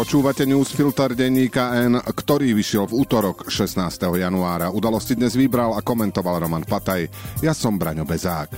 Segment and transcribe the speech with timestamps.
[0.00, 3.84] Počúvate newsfilter denníka N, ktorý vyšiel v útorok 16.
[4.00, 4.72] januára.
[4.72, 7.04] Udalosti dnes vybral a komentoval Roman Pataj.
[7.44, 8.48] Ja som Braňo Bezák.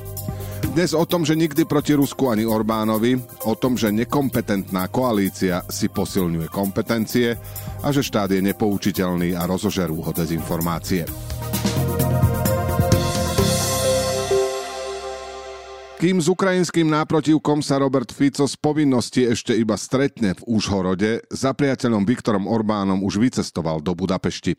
[0.70, 3.18] Dnes o tom, že nikdy proti Rusku ani Orbánovi,
[3.50, 7.34] o tom, že nekompetentná koalícia si posilňuje kompetencie
[7.82, 11.02] a že štát je nepoučiteľný a rozožerú ho dezinformácie.
[16.02, 21.54] Kým s ukrajinským náprotivkom sa Robert Fico z povinnosti ešte iba stretne v Užhorode, za
[21.54, 24.58] priateľom Viktorom Orbánom už vycestoval do Budapešti.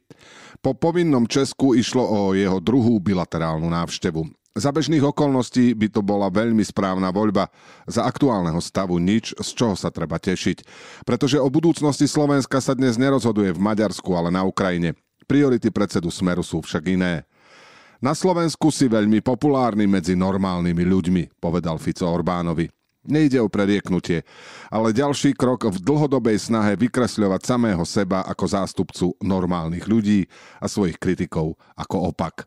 [0.63, 4.23] Po povinnom Česku išlo o jeho druhú bilaterálnu návštevu.
[4.55, 7.51] Za bežných okolností by to bola veľmi správna voľba.
[7.91, 10.63] Za aktuálneho stavu nič, z čoho sa treba tešiť.
[11.03, 14.95] Pretože o budúcnosti Slovenska sa dnes nerozhoduje v Maďarsku, ale na Ukrajine.
[15.27, 17.27] Priority predsedu Smeru sú však iné.
[18.03, 22.67] Na Slovensku si veľmi populárny medzi normálnymi ľuďmi, povedal Fico Orbánovi.
[23.07, 24.27] Nejde o prerieknutie,
[24.67, 30.27] ale ďalší krok v dlhodobej snahe vykresľovať samého seba ako zástupcu normálnych ľudí
[30.59, 32.43] a svojich kritikov ako opak.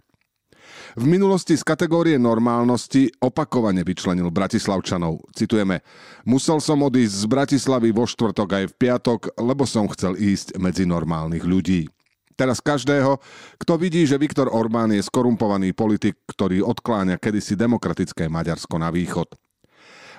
[0.92, 5.24] V minulosti z kategórie normálnosti opakovane vyčlenil Bratislavčanov.
[5.32, 5.80] Citujeme,
[6.28, 10.84] musel som odísť z Bratislavy vo štvrtok aj v piatok, lebo som chcel ísť medzi
[10.84, 11.88] normálnych ľudí.
[12.36, 13.16] Teraz každého,
[13.56, 19.32] kto vidí, že Viktor Orbán je skorumpovaný politik, ktorý odkláňa kedysi demokratické Maďarsko na východ.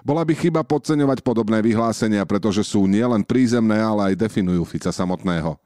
[0.01, 5.61] Bola by chyba podceňovať podobné vyhlásenia, pretože sú nielen prízemné, ale aj definujú Fica samotného.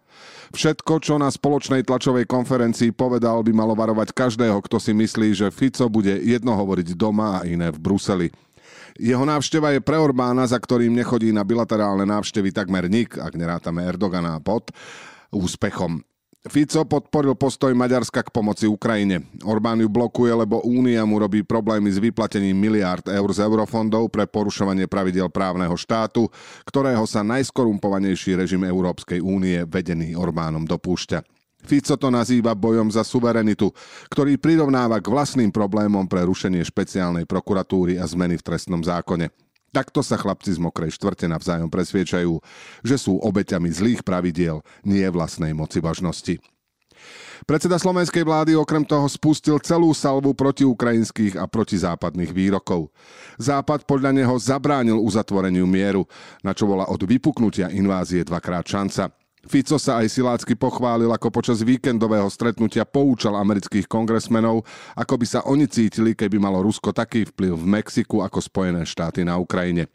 [0.51, 5.55] Všetko, čo na spoločnej tlačovej konferencii povedal, by malo varovať každého, kto si myslí, že
[5.55, 8.27] Fico bude jedno hovoriť doma a iné v Bruseli.
[8.99, 13.87] Jeho návšteva je pre Orbána, za ktorým nechodí na bilaterálne návštevy takmer nik, ak nerátame
[13.87, 14.75] Erdogana a pod,
[15.31, 16.03] úspechom.
[16.41, 19.29] Fico podporil postoj Maďarska k pomoci Ukrajine.
[19.45, 24.25] Orbán ju blokuje, lebo Únia mu robí problémy s vyplatením miliárd eur z eurofondov pre
[24.25, 26.33] porušovanie pravidel právneho štátu,
[26.65, 31.21] ktorého sa najskorumpovanejší režim Európskej únie vedený Orbánom dopúšťa.
[31.61, 33.69] Fico to nazýva bojom za suverenitu,
[34.09, 39.29] ktorý prirovnáva k vlastným problémom pre rušenie špeciálnej prokuratúry a zmeny v trestnom zákone.
[39.71, 42.43] Takto sa chlapci z mokrej štvrte navzájom presviečajú,
[42.83, 46.43] že sú obeťami zlých pravidiel, nie vlastnej moci važnosti.
[47.47, 52.93] Predseda slovenskej vlády okrem toho spustil celú salvu protiukrajinských a protizápadných výrokov.
[53.41, 56.05] Západ podľa neho zabránil uzatvoreniu mieru,
[56.45, 59.09] na čo bola od vypuknutia invázie dvakrát šanca–
[59.41, 64.61] Fico sa aj silácky pochválil, ako počas víkendového stretnutia poučal amerických kongresmenov,
[64.93, 69.25] ako by sa oni cítili, keby malo Rusko taký vplyv v Mexiku ako Spojené štáty
[69.25, 69.89] na Ukrajine.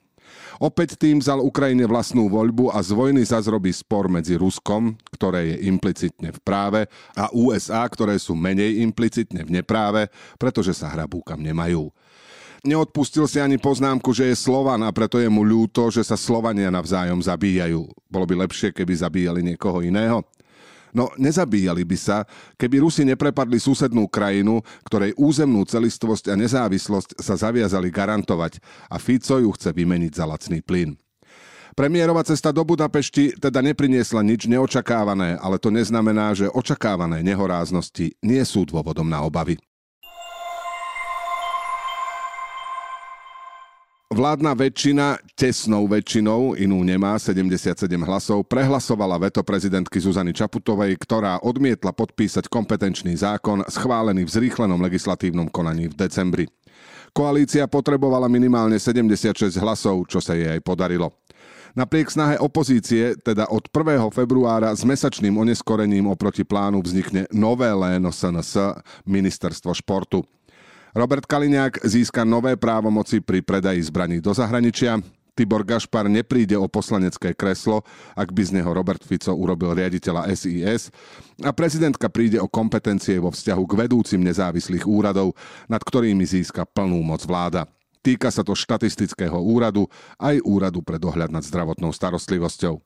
[0.58, 5.56] Opäť tým vzal Ukrajine vlastnú voľbu a z vojny zazrobí spor medzi Ruskom, ktoré je
[5.70, 6.80] implicitne v práve,
[7.14, 10.08] a USA, ktoré sú menej implicitne v nepráve,
[10.40, 11.92] pretože sa hrabú kam nemajú.
[12.66, 16.66] Neodpustil si ani poznámku, že je Slovan a preto je mu ľúto, že sa Slovania
[16.66, 17.86] navzájom zabíjajú.
[18.10, 20.26] Bolo by lepšie, keby zabíjali niekoho iného?
[20.90, 22.26] No, nezabíjali by sa,
[22.58, 28.58] keby Rusi neprepadli susednú krajinu, ktorej územnú celistvosť a nezávislosť sa zaviazali garantovať
[28.90, 30.98] a Fico ju chce vymeniť za lacný plyn.
[31.78, 38.42] Premiérová cesta do Budapešti teda nepriniesla nič neočakávané, ale to neznamená, že očakávané nehoráznosti nie
[38.42, 39.60] sú dôvodom na obavy.
[44.16, 51.92] Vládna väčšina, tesnou väčšinou, inú nemá, 77 hlasov, prehlasovala veto prezidentky Zuzany Čaputovej, ktorá odmietla
[51.92, 56.48] podpísať kompetenčný zákon schválený v zrýchlenom legislatívnom konaní v decembri.
[57.12, 61.12] Koalícia potrebovala minimálne 76 hlasov, čo sa jej aj podarilo.
[61.76, 64.00] Napriek snahe opozície, teda od 1.
[64.16, 70.24] februára s mesačným oneskorením oproti plánu vznikne nové léno SNS, ministerstvo športu.
[70.96, 74.96] Robert Kaliňák získa nové právomoci pri predaji zbraní do zahraničia.
[75.36, 77.84] Tibor Gašpar nepríde o poslanecké kreslo,
[78.16, 80.88] ak by z neho Robert Fico urobil riaditeľa SIS
[81.44, 85.36] a prezidentka príde o kompetencie vo vzťahu k vedúcim nezávislých úradov,
[85.68, 87.68] nad ktorými získa plnú moc vláda.
[88.00, 92.80] Týka sa to štatistického úradu aj úradu pre dohľad nad zdravotnou starostlivosťou.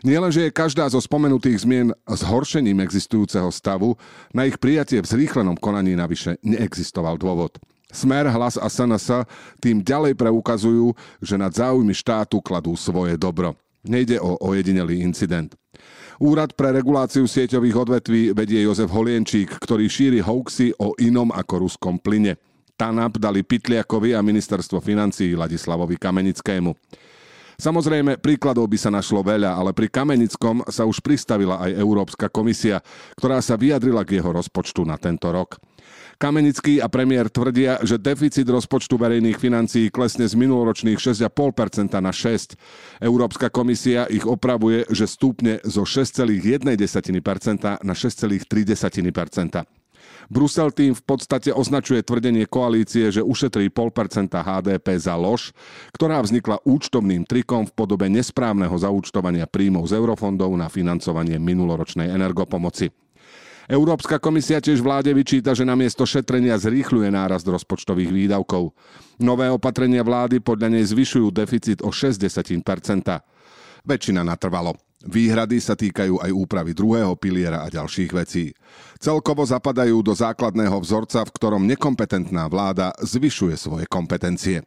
[0.00, 4.00] Nielenže je každá zo spomenutých zmien zhoršením existujúceho stavu,
[4.32, 7.60] na ich prijatie v zrýchlenom konaní navyše neexistoval dôvod.
[7.90, 9.26] Smer, hlas a SNS
[9.58, 13.58] tým ďalej preukazujú, že nad záujmy štátu kladú svoje dobro.
[13.82, 15.52] Nejde o ojedinelý incident.
[16.20, 21.96] Úrad pre reguláciu sieťových odvetví vedie Jozef Holienčík, ktorý šíri hoaxy o inom ako ruskom
[21.96, 22.36] plyne.
[22.76, 26.72] TANAP dali Pitliakovi a ministerstvo financií Ladislavovi Kamenickému.
[27.60, 32.80] Samozrejme, príkladov by sa našlo veľa, ale pri Kamenickom sa už pristavila aj Európska komisia,
[33.20, 35.60] ktorá sa vyjadrila k jeho rozpočtu na tento rok.
[36.16, 42.56] Kamenický a premiér tvrdia, že deficit rozpočtu verejných financií klesne z minuloročných 6,5% na 6.
[43.00, 46.64] Európska komisia ich opravuje, že stúpne zo 6,1%
[47.80, 49.79] na 6,3%.
[50.30, 55.50] Brusel tým v podstate označuje tvrdenie koalície, že ušetrí 0,5% HDP za lož,
[55.90, 62.94] ktorá vznikla účtovným trikom v podobe nesprávneho zaúčtovania príjmov z eurofondov na financovanie minuloročnej energopomoci.
[63.70, 68.74] Európska komisia tiež vláde vyčíta, že namiesto šetrenia zrýchľuje nárast rozpočtových výdavkov.
[69.22, 72.62] Nové opatrenia vlády podľa nej zvyšujú deficit o 60%.
[73.86, 74.89] Väčšina natrvalo.
[75.00, 78.52] Výhrady sa týkajú aj úpravy druhého piliera a ďalších vecí.
[79.00, 84.60] Celkovo zapadajú do základného vzorca, v ktorom nekompetentná vláda zvyšuje svoje kompetencie.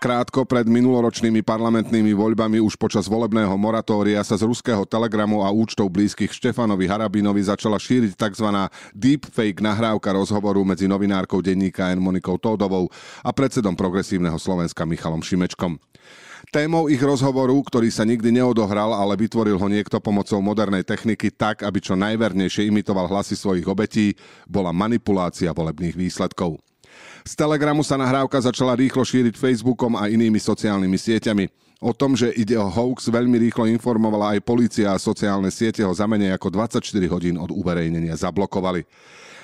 [0.00, 5.92] Krátko pred minuloročnými parlamentnými voľbami už počas volebného moratória sa z ruského telegramu a účtov
[5.92, 8.48] blízkych Štefanovi Harabinovi začala šíriť tzv.
[8.96, 12.00] deepfake nahrávka rozhovoru medzi novinárkou denníka N.
[12.00, 12.88] Monikou Tódovou
[13.20, 15.76] a predsedom progresívneho Slovenska Michalom Šimečkom.
[16.48, 21.60] Témou ich rozhovoru, ktorý sa nikdy neodohral, ale vytvoril ho niekto pomocou modernej techniky tak,
[21.60, 24.16] aby čo najvernejšie imitoval hlasy svojich obetí,
[24.48, 26.69] bola manipulácia volebných výsledkov.
[27.24, 31.44] Z Telegramu sa nahrávka začala rýchlo šíriť Facebookom a inými sociálnymi sieťami.
[31.80, 35.92] O tom, že ide o hoax, veľmi rýchlo informovala aj policia a sociálne siete ho
[35.96, 38.84] za menej ako 24 hodín od uverejnenia zablokovali.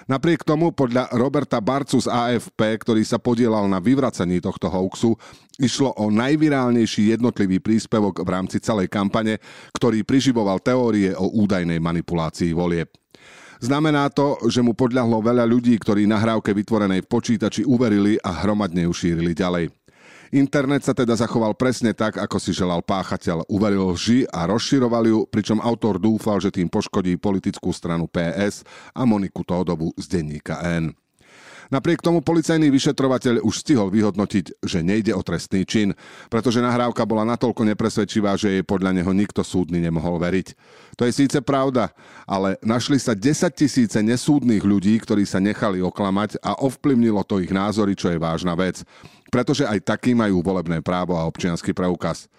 [0.06, 5.18] Napriek tomu podľa Roberta Barcu z AFP, ktorý sa podielal na vyvracaní tohto hoaxu,
[5.58, 9.42] išlo o najvirálnejší jednotlivý príspevok v rámci celej kampane,
[9.74, 12.92] ktorý priživoval teórie o údajnej manipulácii volieb.
[13.60, 18.84] Znamená to, že mu podľahlo veľa ľudí, ktorí nahrávke vytvorenej v počítači uverili a hromadne
[18.84, 19.72] ju šírili ďalej.
[20.34, 23.46] Internet sa teda zachoval presne tak, ako si želal páchateľ.
[23.46, 29.06] Uveril lži a rozširoval ju, pričom autor dúfal, že tým poškodí politickú stranu PS a
[29.06, 30.90] Moniku Tódovu z denníka N.
[31.66, 35.98] Napriek tomu policajný vyšetrovateľ už stihol vyhodnotiť, že nejde o trestný čin,
[36.30, 40.54] pretože nahrávka bola natoľko nepresvedčivá, že jej podľa neho nikto súdny nemohol veriť.
[40.94, 41.90] To je síce pravda,
[42.24, 47.50] ale našli sa 10 tisíce nesúdnych ľudí, ktorí sa nechali oklamať a ovplyvnilo to ich
[47.50, 48.86] názory, čo je vážna vec.
[49.26, 52.30] Pretože aj takí majú volebné právo a občiansky preukaz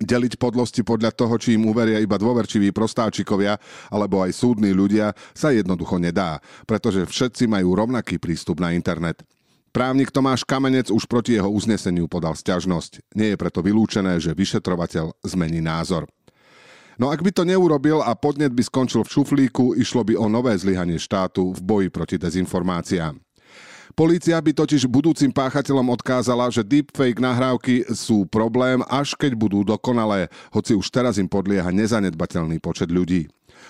[0.00, 3.60] deliť podlosti podľa toho, či im uveria iba dôverčiví prostáčikovia
[3.92, 9.20] alebo aj súdni ľudia, sa jednoducho nedá, pretože všetci majú rovnaký prístup na internet.
[9.70, 13.14] Právnik Tomáš Kamenec už proti jeho uzneseniu podal sťažnosť.
[13.14, 16.10] Nie je preto vylúčené, že vyšetrovateľ zmení názor.
[16.98, 20.52] No ak by to neurobil a podnet by skončil v šuflíku, išlo by o nové
[20.58, 23.16] zlyhanie štátu v boji proti dezinformáciám.
[23.98, 30.30] Polícia by totiž budúcim páchateľom odkázala, že deepfake nahrávky sú problém, až keď budú dokonalé,
[30.54, 33.26] hoci už teraz im podlieha nezanedbateľný počet ľudí.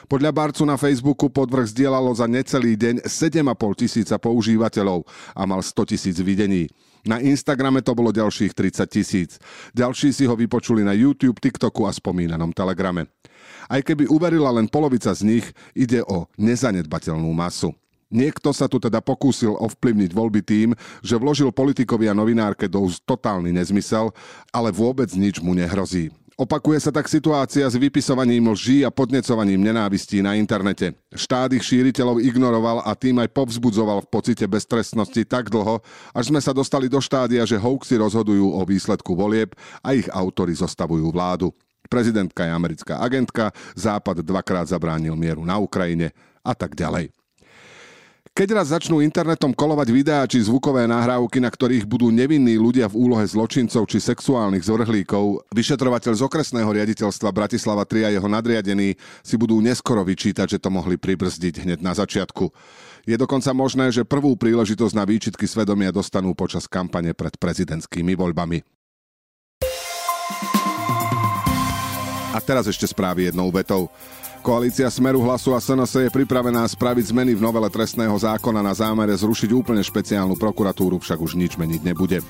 [0.06, 5.02] Podľa Barcu na Facebooku podvrh zdieľalo za necelý deň 7,5 tisíca používateľov
[5.34, 6.70] a mal 100 tisíc videní.
[7.02, 9.30] Na Instagrame to bolo ďalších 30 tisíc.
[9.72, 13.08] Ďalší si ho vypočuli na YouTube, TikToku a spomínanom Telegrame.
[13.72, 17.72] Aj keby uverila len polovica z nich, ide o nezanedbateľnú masu.
[18.10, 20.68] Niekto sa tu teda pokúsil ovplyvniť voľby tým,
[20.98, 24.10] že vložil politikovi a novinárke do totálny nezmysel,
[24.50, 26.10] ale vôbec nič mu nehrozí.
[26.40, 30.96] Opakuje sa tak situácia s vypisovaním lží a podnecovaním nenávistí na internete.
[31.12, 35.84] Štát ich šíriteľov ignoroval a tým aj povzbudzoval v pocite beztrestnosti tak dlho,
[36.16, 39.52] až sme sa dostali do štádia, že hoaxy rozhodujú o výsledku volieb
[39.84, 41.52] a ich autory zostavujú vládu.
[41.92, 47.19] Prezidentka je americká agentka, Západ dvakrát zabránil mieru na Ukrajine a tak ďalej.
[48.40, 52.96] Keď raz začnú internetom kolovať videá či zvukové nahrávky, na ktorých budú nevinní ľudia v
[52.96, 59.36] úlohe zločincov či sexuálnych zvrhlíkov, vyšetrovateľ z okresného riaditeľstva Bratislava 3 a jeho nadriadení si
[59.36, 62.48] budú neskoro vyčítať, že to mohli pribrzdiť hneď na začiatku.
[63.04, 68.64] Je dokonca možné, že prvú príležitosť na výčitky svedomia dostanú počas kampane pred prezidentskými voľbami.
[72.32, 73.92] A teraz ešte správy jednou vetou.
[74.40, 79.12] Koalícia Smeru hlasu a SNS je pripravená spraviť zmeny v novele trestného zákona na zámere
[79.12, 82.24] zrušiť úplne špeciálnu prokuratúru, však už nič meniť nebude.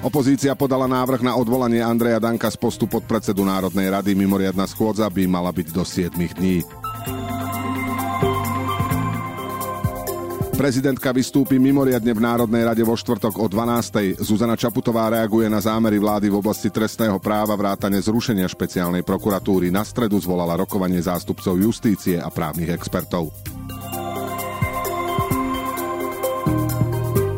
[0.00, 4.16] Opozícia podala návrh na odvolanie Andreja Danka z postu podpredsedu Národnej rady.
[4.16, 6.79] Mimoriadna schôdza by mala byť do 7 dní.
[10.60, 14.20] Prezidentka vystúpi mimoriadne v Národnej rade vo štvrtok o 12.
[14.20, 19.72] Zuzana Čaputová reaguje na zámery vlády v oblasti trestného práva vrátane zrušenia špeciálnej prokuratúry.
[19.72, 23.32] Na stredu zvolala rokovanie zástupcov justície a právnych expertov.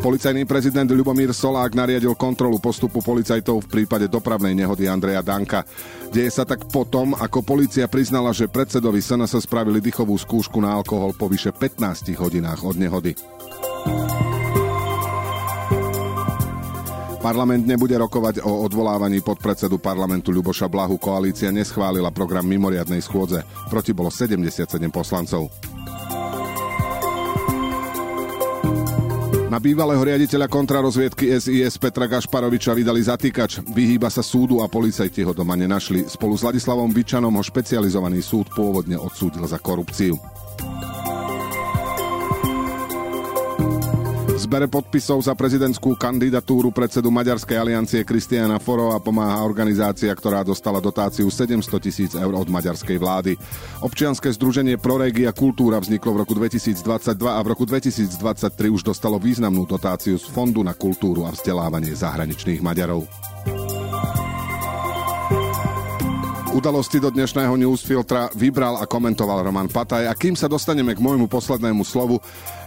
[0.02, 5.62] Policajný prezident Ľubomír Solák nariadil kontrolu postupu policajtov v prípade dopravnej nehody Andreja Danka.
[6.10, 11.14] Deje sa tak potom, ako policia priznala, že predsedovi SNS spravili dychovú skúšku na alkohol
[11.14, 13.14] po vyše 15 hodinách od nehody.
[17.22, 20.98] Parlament nebude rokovať o odvolávaní podpredsedu parlamentu Ľuboša Blahu.
[20.98, 23.46] Koalícia neschválila program mimoriadnej schôdze.
[23.70, 25.46] Proti bolo 77 poslancov.
[29.52, 33.60] Na bývalého riaditeľa kontrarozviedky SIS Petra Gašparoviča vydali zatýkač.
[33.76, 36.08] Vyhýba sa súdu a policajti ho doma nenašli.
[36.08, 40.16] Spolu s Ladislavom Vyčanom ho špecializovaný súd pôvodne odsúdil za korupciu.
[44.42, 51.30] Zbere podpisov za prezidentskú kandidatúru predsedu Maďarskej aliancie Kristiana Forova pomáha organizácia, ktorá dostala dotáciu
[51.30, 53.32] 700 tisíc eur od maďarskej vlády.
[53.86, 56.82] Občianske združenie Proregia Kultúra vzniklo v roku 2022
[57.22, 58.18] a v roku 2023
[58.66, 63.06] už dostalo významnú dotáciu z Fondu na kultúru a vzdelávanie zahraničných Maďarov.
[66.52, 71.24] Udalosti do dnešného newsfiltra vybral a komentoval Roman Pataj a kým sa dostaneme k môjmu
[71.24, 72.20] poslednému slovu,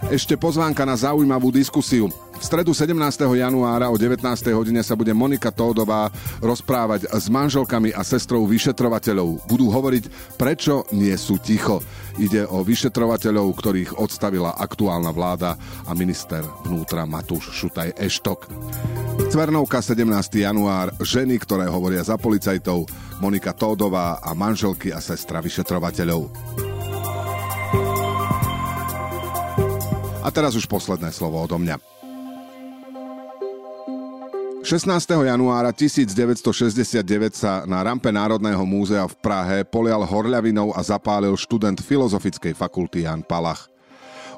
[0.10, 2.10] ešte pozvánka na zaujímavú diskusiu.
[2.36, 3.00] V stredu 17.
[3.32, 4.20] januára o 19.
[4.51, 6.12] hodine sa bude Monika Tódová
[6.44, 9.48] rozprávať s manželkami a sestrou vyšetrovateľov.
[9.48, 11.80] Budú hovoriť, prečo nie sú ticho.
[12.20, 15.56] Ide o vyšetrovateľov, ktorých odstavila aktuálna vláda
[15.88, 18.51] a minister vnútra Matúš Šutaj Eštok.
[19.32, 20.04] Cvernovka 17.
[20.44, 22.84] január, ženy, ktoré hovoria za policajtov,
[23.24, 26.27] Monika Tódová a manželky a sestra vyšetrovateľov.
[30.20, 32.05] A teraz už posledné slovo odo mňa.
[34.65, 34.89] 16.
[35.29, 42.57] januára 1969 sa na rampe Národného múzea v Prahe polial horľavinou a zapálil študent Filozofickej
[42.57, 43.69] fakulty Jan Palach.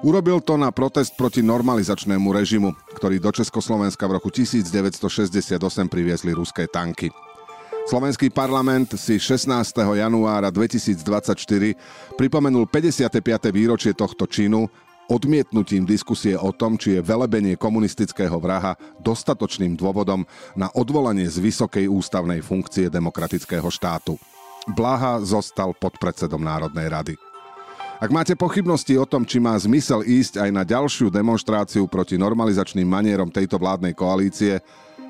[0.04, 6.68] Urobil to na protest proti normalizačnému režimu, ktorý do Československa v roku 1968 priviezli ruské
[6.68, 7.08] tanky.
[7.88, 9.48] Slovenský parlament si 16.
[9.80, 11.40] januára 2024
[12.20, 13.24] pripomenul 55.
[13.56, 14.68] výročie tohto činu
[15.08, 21.88] odmietnutím diskusie o tom, či je velebenie komunistického vraha dostatočným dôvodom na odvolanie z vysokej
[21.88, 24.20] ústavnej funkcie demokratického štátu.
[24.76, 27.16] Blaha zostal pod predsedom Národnej rady.
[27.98, 32.86] Ak máte pochybnosti o tom, či má zmysel ísť aj na ďalšiu demonstráciu proti normalizačným
[32.86, 34.62] manierom tejto vládnej koalície,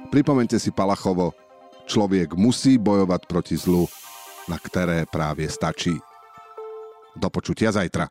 [0.08, 1.36] pripomente si Palachovo,
[1.84, 3.92] človek musí bojovať proti zlu,
[4.48, 6.00] na ktoré práve stačí.
[7.18, 8.08] Do počutia zajtra.